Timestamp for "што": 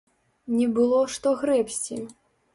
1.17-1.35